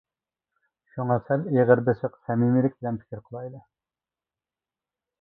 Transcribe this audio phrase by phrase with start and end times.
[0.93, 3.65] شۇڭا سەل ئېغىر بېسىق، سەمىمىيلىك بىلەن پىكىر قىلايلى!